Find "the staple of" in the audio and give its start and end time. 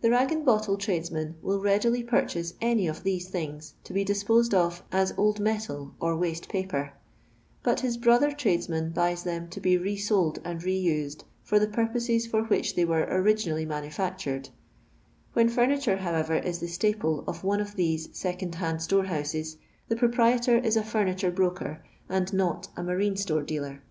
16.60-17.42